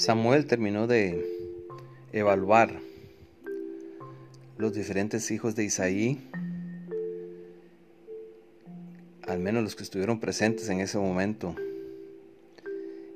[0.00, 1.26] Samuel terminó de
[2.10, 2.80] evaluar
[4.56, 6.26] los diferentes hijos de Isaí,
[9.28, 11.54] al menos los que estuvieron presentes en ese momento,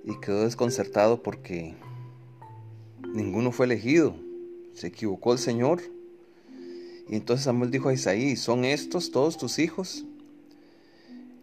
[0.05, 1.75] y quedó desconcertado porque
[3.14, 4.14] ninguno fue elegido,
[4.75, 5.80] se equivocó el Señor.
[7.09, 10.05] Y entonces Samuel dijo a Isaí, ¿son estos todos tus hijos?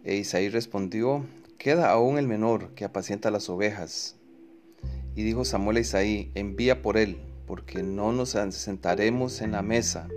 [0.04, 1.26] E Isaí respondió,
[1.58, 4.14] queda aún el menor que apacienta las ovejas.
[5.14, 10.08] Y dijo Samuel a Isaí, envía por él, porque no nos sentaremos en la mesa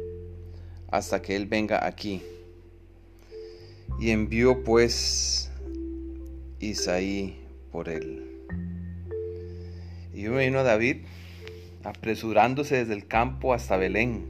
[0.89, 2.21] hasta que él venga aquí.
[3.99, 5.51] Y envió pues
[6.59, 7.37] Isaí
[7.71, 8.31] por él.
[10.13, 10.97] Y vino David
[11.83, 14.25] apresurándose desde el campo hasta Belén.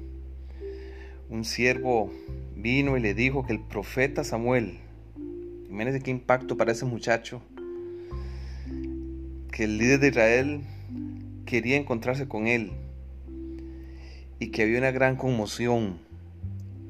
[1.30, 2.12] Un siervo
[2.56, 4.80] vino y le dijo que el profeta Samuel,
[5.70, 7.42] imagínense qué impacto para ese muchacho,
[9.56, 10.62] que el líder de Israel
[11.46, 12.74] quería encontrarse con él
[14.38, 15.98] y que había una gran conmoción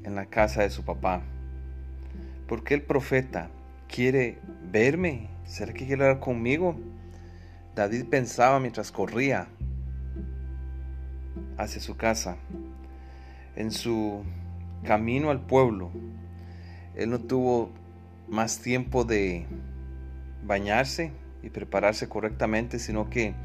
[0.04, 1.22] en la casa de su papá.
[2.48, 3.52] ¿Por qué el profeta
[3.88, 4.40] quiere
[4.72, 5.30] verme?
[5.46, 6.76] ¿Será que quiere hablar conmigo?
[7.76, 9.48] David pensaba mientras corría
[11.60, 12.36] hacia su casa.
[13.56, 14.24] En su
[14.84, 15.92] camino al pueblo,
[16.96, 17.70] él no tuvo
[18.28, 19.46] más tiempo de
[20.44, 21.12] bañarse
[21.44, 23.36] y prepararse correctamente, sino que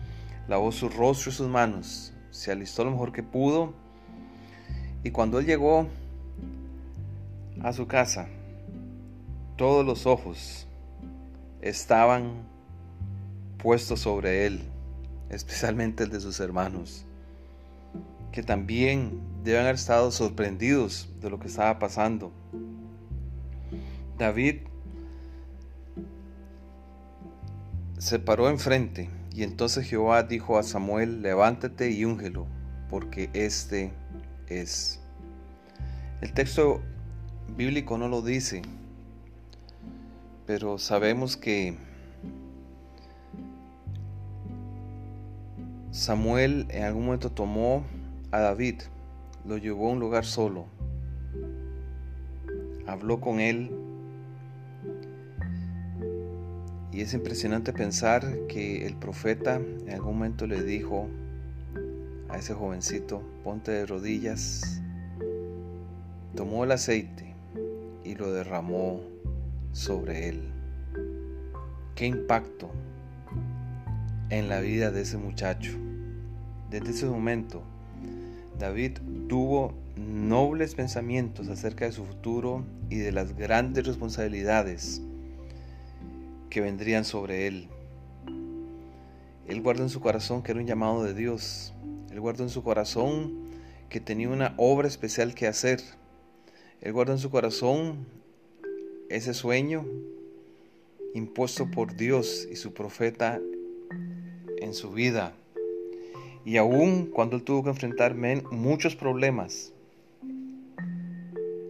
[0.48, 3.74] lavó su rostro y sus manos, se alistó lo mejor que pudo
[5.02, 5.86] y cuando él llegó
[7.62, 8.28] a su casa,
[9.56, 10.66] todos los ojos
[11.62, 12.46] estaban
[13.58, 14.62] puestos sobre él,
[15.30, 17.06] especialmente el de sus hermanos,
[18.32, 22.32] que también deben haber estado sorprendidos de lo que estaba pasando.
[24.18, 24.60] David
[28.00, 32.46] se paró enfrente y entonces Jehová dijo a Samuel, levántate y úngelo,
[32.88, 33.92] porque este
[34.48, 35.00] es.
[36.22, 36.80] El texto
[37.58, 38.62] bíblico no lo dice,
[40.46, 41.76] pero sabemos que
[45.90, 47.84] Samuel en algún momento tomó
[48.30, 48.80] a David,
[49.44, 50.64] lo llevó a un lugar solo,
[52.86, 53.70] habló con él
[57.00, 61.08] Y es impresionante pensar que el profeta en algún momento le dijo
[62.28, 64.82] a ese jovencito, ponte de rodillas,
[66.36, 67.34] tomó el aceite
[68.04, 69.00] y lo derramó
[69.72, 70.42] sobre él.
[71.94, 72.70] Qué impacto
[74.28, 75.72] en la vida de ese muchacho.
[76.68, 77.62] Desde ese momento,
[78.58, 85.00] David tuvo nobles pensamientos acerca de su futuro y de las grandes responsabilidades
[86.50, 87.68] que vendrían sobre él.
[89.46, 91.72] Él guardó en su corazón que era un llamado de Dios.
[92.10, 93.50] Él guardó en su corazón
[93.88, 95.80] que tenía una obra especial que hacer.
[96.80, 98.06] Él guardó en su corazón
[99.08, 99.86] ese sueño
[101.14, 103.40] impuesto por Dios y su profeta
[104.60, 105.34] en su vida.
[106.44, 109.72] Y aún cuando él tuvo que enfrentar muchos problemas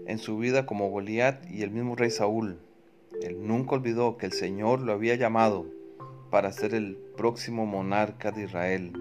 [0.07, 2.59] en su vida como Goliat y el mismo rey Saúl,
[3.23, 5.67] él nunca olvidó que el Señor lo había llamado
[6.31, 8.93] para ser el próximo monarca de Israel.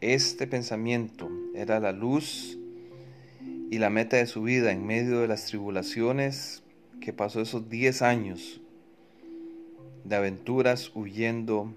[0.00, 2.58] Este pensamiento era la luz
[3.70, 6.62] y la meta de su vida en medio de las tribulaciones
[7.00, 8.60] que pasó esos 10 años
[10.04, 11.72] de aventuras huyendo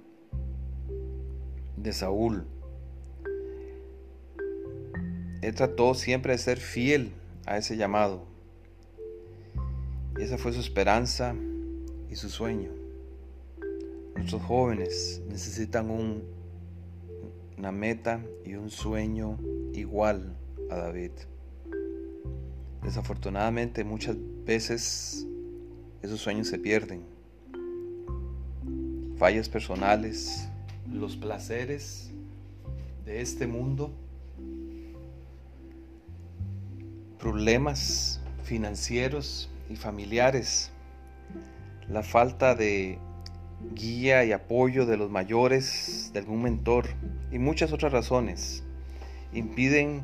[1.78, 2.46] de Saúl.
[5.42, 7.12] Él trató siempre de ser fiel
[7.46, 8.25] a ese llamado.
[10.19, 11.35] Esa fue su esperanza
[12.09, 12.72] y su sueño.
[14.16, 15.91] Nuestros jóvenes necesitan
[17.55, 19.38] una meta y un sueño
[19.73, 20.35] igual
[20.72, 21.11] a David.
[22.81, 25.27] Desafortunadamente muchas veces
[26.01, 27.03] esos sueños se pierden.
[29.18, 30.47] Fallas personales,
[30.92, 32.09] los placeres
[33.06, 33.92] de este mundo,
[37.19, 40.72] problemas financieros y familiares,
[41.90, 43.00] la falta de
[43.74, 46.88] guía y apoyo de los mayores, de algún mentor
[47.31, 48.64] y muchas otras razones
[49.34, 50.04] impiden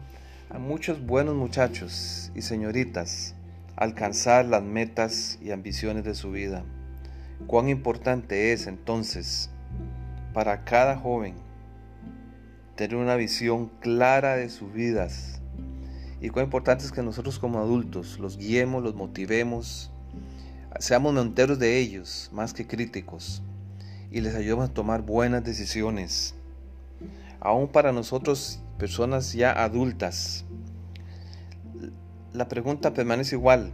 [0.50, 3.36] a muchos buenos muchachos y señoritas
[3.76, 6.64] alcanzar las metas y ambiciones de su vida.
[7.48, 9.50] Cuán importante es entonces
[10.34, 11.36] para cada joven
[12.76, 15.43] tener una visión clara de sus vidas
[16.24, 19.92] y cuán importante es que nosotros como adultos los guiemos, los motivemos,
[20.80, 23.44] seamos monteros de ellos más que críticos
[24.10, 26.34] y les ayudemos a tomar buenas decisiones.
[27.42, 30.46] aún para nosotros, personas ya adultas,
[32.32, 33.74] la pregunta permanece igual.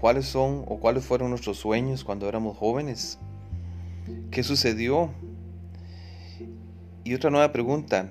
[0.00, 3.18] ¿Cuáles son o cuáles fueron nuestros sueños cuando éramos jóvenes?
[4.30, 5.10] ¿Qué sucedió?
[7.02, 8.10] Y otra nueva pregunta.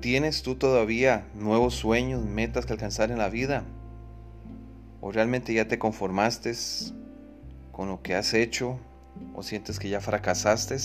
[0.00, 3.64] ¿Tienes tú todavía nuevos sueños, metas que alcanzar en la vida?
[5.00, 6.52] ¿O realmente ya te conformaste
[7.72, 8.78] con lo que has hecho?
[9.34, 10.76] ¿O sientes que ya fracasaste?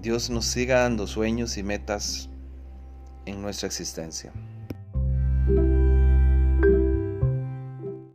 [0.00, 2.30] Dios nos siga dando sueños y metas
[3.26, 4.32] en nuestra existencia.